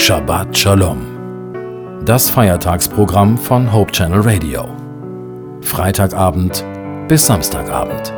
Shabbat 0.00 0.56
Shalom. 0.56 2.04
Das 2.06 2.30
Feiertagsprogramm 2.30 3.36
von 3.36 3.70
Hope 3.72 3.90
Channel 3.90 4.20
Radio. 4.20 4.64
Freitagabend 5.60 6.64
bis 7.08 7.26
Samstagabend. 7.26 8.14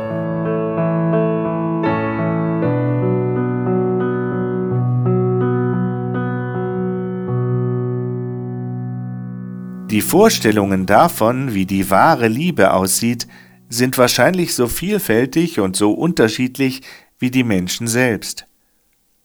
Die 9.89 10.01
Vorstellungen 10.01 10.85
davon, 10.85 11.55
wie 11.55 11.65
die 11.65 11.89
wahre 11.89 12.27
Liebe 12.27 12.73
aussieht, 12.73 13.27
sind 13.69 13.97
wahrscheinlich 13.97 14.53
so 14.53 14.67
vielfältig 14.67 15.59
und 15.59 15.75
so 15.75 15.91
unterschiedlich 15.91 16.83
wie 17.17 17.31
die 17.31 17.43
Menschen 17.43 17.87
selbst. 17.87 18.45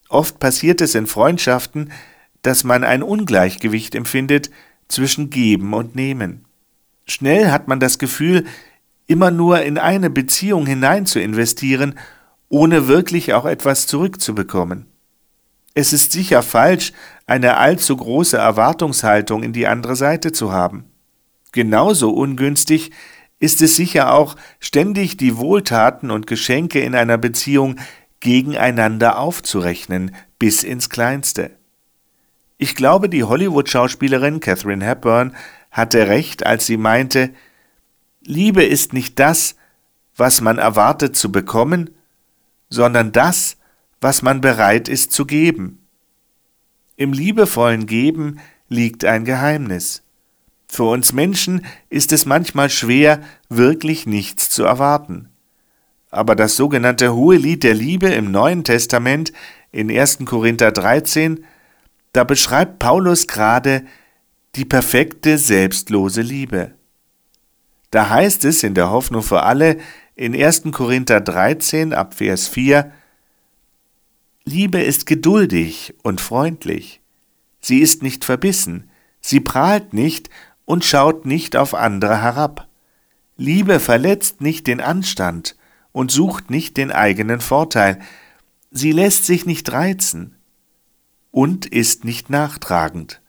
Oft 0.09 0.41
passiert 0.41 0.81
es 0.81 0.95
in 0.95 1.07
Freundschaften, 1.07 1.93
dass 2.47 2.63
man 2.63 2.85
ein 2.85 3.03
Ungleichgewicht 3.03 3.97
empfindet 3.97 4.51
zwischen 4.87 5.31
Geben 5.31 5.75
und 5.75 5.97
Nehmen. 5.97 6.45
Schnell 7.05 7.51
hat 7.51 7.67
man 7.67 7.81
das 7.81 7.99
Gefühl, 7.99 8.47
immer 9.09 9.33
nur 9.33 9.63
in 9.63 9.79
eine 9.79 10.11
Beziehung 10.11 10.65
hinein 10.65 11.07
zu 11.07 11.21
investieren, 11.21 11.99
ohne 12.49 12.87
wirklich 12.87 13.35
auch 13.35 13.47
etwas 13.47 13.89
zurückzubekommen. 13.89 14.87
Es 15.75 15.93
ist 15.93 16.13
sicher 16.13 16.41
falsch, 16.45 16.93
eine 17.27 17.57
allzu 17.57 17.97
große 17.97 18.37
Erwartungshaltung 18.37 19.43
in 19.43 19.53
die 19.53 19.67
andere 19.67 19.97
Seite 19.97 20.31
zu 20.31 20.53
haben. 20.53 20.85
Genauso 21.51 22.13
ungünstig 22.13 22.93
ist 23.41 23.61
es 23.61 23.75
sicher 23.75 24.15
auch, 24.15 24.37
ständig 24.61 25.17
die 25.17 25.37
Wohltaten 25.37 26.13
und 26.13 26.29
Geschenke 26.29 26.79
in 26.79 26.95
einer 26.95 27.19
Beziehung 27.19 27.75
gegeneinander 28.21 29.19
aufzurechnen, 29.19 30.15
bis 30.39 30.63
ins 30.63 30.89
Kleinste. 30.91 31.56
Ich 32.59 32.75
glaube, 32.75 33.09
die 33.09 33.25
Hollywood-Schauspielerin 33.25 34.41
Catherine 34.41 34.85
Hepburn 34.85 35.37
hatte 35.71 36.09
recht, 36.09 36.47
als 36.47 36.67
sie 36.67 36.79
meinte, 36.79 37.31
Liebe 38.23 38.65
ist 38.65 38.93
nicht 38.93 39.19
das, 39.19 39.57
was 40.17 40.41
man 40.41 40.59
erwartet 40.59 41.17
zu 41.17 41.31
bekommen, 41.31 41.91
sondern 42.71 43.13
das, 43.13 43.59
was 44.01 44.23
man 44.23 44.41
bereit 44.41 44.89
ist 44.89 45.13
zu 45.13 45.27
geben. 45.27 45.87
Im 46.97 47.13
liebevollen 47.13 47.87
Geben 47.87 48.41
liegt 48.69 49.05
ein 49.05 49.25
Geheimnis. 49.25 50.03
Für 50.67 50.85
uns 50.85 51.13
Menschen 51.13 51.65
ist 51.91 52.11
es 52.11 52.25
manchmal 52.25 52.71
schwer, 52.71 53.21
wirklich 53.49 54.07
nichts 54.07 54.51
zu 54.51 54.65
erwarten. 54.65 55.29
Aber 56.11 56.35
das 56.35 56.57
sogenannte 56.57 57.15
Hohe 57.15 57.37
Lied 57.37 57.63
der 57.63 57.75
Liebe 57.75 58.09
im 58.09 58.31
Neuen 58.31 58.65
Testament 58.65 59.33
in 59.71 59.91
1. 59.91 60.21
Korinther 60.25 60.73
13, 60.73 61.45
da 62.17 62.25
beschreibt 62.25 62.79
Paulus 62.79 63.27
gerade 63.27 63.85
die 64.55 64.65
perfekte 64.65 65.37
selbstlose 65.37 66.23
Liebe. 66.23 66.73
Da 67.91 68.09
heißt 68.09 68.47
es 68.47 68.63
in 68.63 68.73
der 68.73 68.91
Hoffnung 68.91 69.23
für 69.23 69.43
alle 69.43 69.77
in 70.15 70.35
1. 70.35 70.63
Korinther 70.73 71.21
13 71.21 71.93
ab 71.93 72.15
Vers 72.15 72.49
4, 72.49 72.91
Liebe 74.47 74.81
ist 74.81 75.05
geduldig 75.05 75.93
und 76.03 76.23
freundlich. 76.23 77.03
Sie 77.61 77.81
ist 77.81 78.03
nicht 78.03 78.25
verbissen, 78.25 78.89
sie 79.21 79.41
prahlt 79.41 79.93
nicht 79.93 80.31
und 80.65 80.87
schaut 80.87 81.27
nicht 81.27 81.55
auf 81.55 81.75
andere 81.75 82.23
herab. 82.23 82.67
Liebe 83.37 83.79
verletzt 83.79 84.41
nicht 84.41 84.67
den 84.69 84.81
Anstand 84.81 85.55
und 85.93 86.11
sucht 86.11 86.51
nicht 86.51 86.79
den 86.79 86.91
eigenen 86.91 87.41
Vorteil. 87.41 88.01
Sie 88.71 88.93
lässt 88.93 89.27
sich 89.27 89.45
nicht 89.45 89.71
reizen 89.71 90.36
und 91.37 91.67
ist 91.67 92.07
nicht 92.07 92.31
nachtragend. 92.31 93.21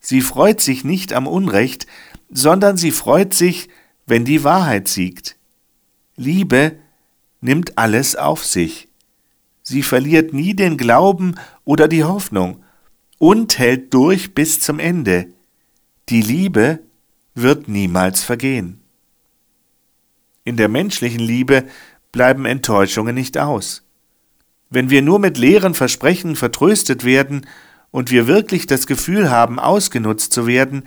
Sie 0.00 0.20
freut 0.20 0.60
sich 0.60 0.82
nicht 0.82 1.12
am 1.12 1.28
Unrecht, 1.28 1.86
sondern 2.28 2.76
sie 2.76 2.90
freut 2.90 3.34
sich, 3.34 3.68
wenn 4.04 4.24
die 4.24 4.42
Wahrheit 4.42 4.88
siegt. 4.88 5.36
Liebe 6.16 6.74
nimmt 7.40 7.78
alles 7.78 8.16
auf 8.16 8.44
sich. 8.44 8.88
Sie 9.62 9.84
verliert 9.84 10.32
nie 10.32 10.54
den 10.54 10.76
Glauben 10.76 11.36
oder 11.62 11.86
die 11.86 12.02
Hoffnung 12.02 12.64
und 13.18 13.60
hält 13.60 13.94
durch 13.94 14.34
bis 14.34 14.58
zum 14.58 14.80
Ende. 14.80 15.28
Die 16.08 16.20
Liebe 16.20 16.80
wird 17.36 17.68
niemals 17.68 18.24
vergehen. 18.24 18.80
In 20.42 20.56
der 20.56 20.68
menschlichen 20.68 21.20
Liebe 21.20 21.66
bleiben 22.10 22.44
Enttäuschungen 22.44 23.14
nicht 23.14 23.38
aus. 23.38 23.84
Wenn 24.72 24.88
wir 24.88 25.02
nur 25.02 25.18
mit 25.18 25.36
leeren 25.36 25.74
Versprechen 25.74 26.34
vertröstet 26.34 27.04
werden 27.04 27.46
und 27.90 28.10
wir 28.10 28.26
wirklich 28.26 28.66
das 28.66 28.86
Gefühl 28.86 29.30
haben, 29.30 29.58
ausgenutzt 29.58 30.32
zu 30.32 30.46
werden, 30.46 30.84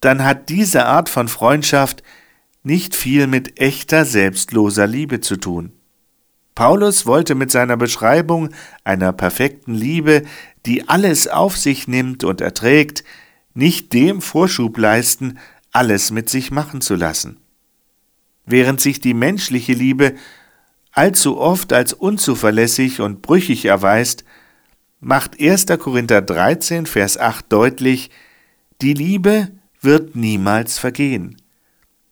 dann 0.00 0.22
hat 0.22 0.50
diese 0.50 0.84
Art 0.84 1.08
von 1.08 1.26
Freundschaft 1.26 2.02
nicht 2.62 2.94
viel 2.94 3.26
mit 3.26 3.58
echter 3.58 4.04
selbstloser 4.04 4.86
Liebe 4.86 5.20
zu 5.20 5.36
tun. 5.36 5.72
Paulus 6.54 7.06
wollte 7.06 7.34
mit 7.34 7.50
seiner 7.50 7.78
Beschreibung 7.78 8.50
einer 8.84 9.14
perfekten 9.14 9.72
Liebe, 9.72 10.24
die 10.66 10.86
alles 10.86 11.26
auf 11.26 11.56
sich 11.56 11.88
nimmt 11.88 12.22
und 12.22 12.42
erträgt, 12.42 13.02
nicht 13.54 13.94
dem 13.94 14.20
Vorschub 14.20 14.76
leisten, 14.76 15.38
alles 15.72 16.10
mit 16.10 16.28
sich 16.28 16.50
machen 16.50 16.82
zu 16.82 16.96
lassen. 16.96 17.38
Während 18.44 18.82
sich 18.82 19.00
die 19.00 19.14
menschliche 19.14 19.72
Liebe 19.72 20.16
allzu 20.92 21.38
oft 21.38 21.72
als 21.72 21.92
unzuverlässig 21.92 23.00
und 23.00 23.22
brüchig 23.22 23.64
erweist, 23.64 24.24
macht 25.00 25.40
1. 25.40 25.66
Korinther 25.78 26.22
13, 26.22 26.86
Vers 26.86 27.18
8 27.18 27.50
deutlich, 27.50 28.10
die 28.82 28.94
Liebe 28.94 29.48
wird 29.80 30.16
niemals 30.16 30.78
vergehen. 30.78 31.36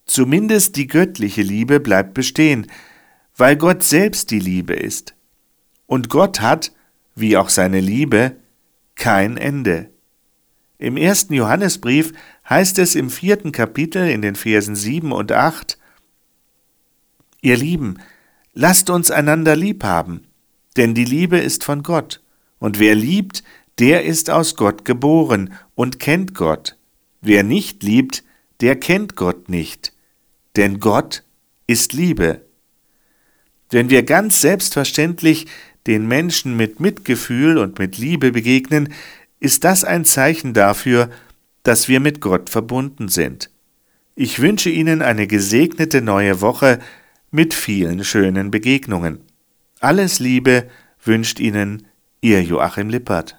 Zumindest 0.07 0.77
die 0.77 0.87
göttliche 0.87 1.43
Liebe 1.43 1.81
bleibt 1.81 2.15
bestehen, 2.15 2.67
weil 3.37 3.57
Gott 3.57 3.83
selbst 3.83 4.31
die 4.31 4.41
Liebe 4.41 4.75
ist. 4.75 5.15
Und 5.87 6.09
Gott 6.09 6.41
hat, 6.41 6.73
wie 7.15 7.37
auch 7.37 7.51
seine 7.51 7.81
Liebe, 7.81 8.37
kein 8.95 9.37
Ende. 9.37 9.91
Im 10.79 10.97
ersten 10.97 11.35
Johannesbrief 11.35 12.13
heißt 12.49 12.79
es 12.79 12.95
im 12.95 13.11
vierten 13.11 13.53
Kapitel 13.53 14.09
in 14.09 14.23
den 14.23 14.37
Versen 14.37 14.77
sieben 14.77 15.13
und 15.13 15.33
acht 15.33 15.79
Ihr 17.41 17.57
Lieben, 17.57 17.99
lasst 18.59 18.91
uns 18.91 19.13
einander 19.13 19.55
lieb 19.55 19.85
haben, 19.85 20.27
denn 20.77 20.93
die 20.93 21.05
Liebe 21.05 21.39
ist 21.39 21.63
von 21.63 21.85
Gott, 21.85 22.21
und 22.59 22.81
wer 22.81 22.97
liebt, 22.97 23.45
der 23.79 24.05
ist 24.05 24.31
aus 24.31 24.57
Gott 24.57 24.85
geboren 24.85 25.53
und 25.77 26.01
kennt 26.01 26.35
Gott. 26.35 26.77
Wer 27.21 27.45
nicht 27.45 27.85
liebt, 27.85 28.25
der 28.61 28.75
kennt 28.75 29.15
Gott 29.15 29.49
nicht, 29.49 29.93
denn 30.57 30.81
Gott 30.81 31.23
ist 31.69 31.93
Liebe. 31.93 32.47
Wenn 33.71 33.91
wir 33.91 34.03
ganz 34.03 34.41
selbstverständlich 34.41 35.47
den 35.87 36.09
Menschen 36.09 36.57
mit 36.57 36.81
Mitgefühl 36.81 37.59
und 37.59 37.79
mit 37.79 37.97
Liebe 37.97 38.33
begegnen, 38.33 38.93
ist 39.39 39.63
das 39.63 39.85
ein 39.85 40.05
Zeichen 40.05 40.53
dafür, 40.53 41.11
dass 41.63 41.87
wir 41.87 42.01
mit 42.01 42.21
Gott 42.21 42.51
verbunden 42.51 43.07
sind. 43.07 43.51
Ich 44.17 44.41
wünsche 44.41 44.71
Ihnen 44.71 45.01
eine 45.01 45.29
gesegnete 45.29 46.03
neue 46.03 46.41
Woche 46.41 46.81
mit 47.31 47.55
vielen 47.55 48.05
schönen 48.05 48.51
Begegnungen. 48.51 49.21
Alles 49.81 50.19
Liebe 50.19 50.69
wünscht 51.03 51.41
Ihnen 51.41 51.87
Ihr 52.21 52.43
Joachim 52.43 52.89
Lippert. 52.89 53.38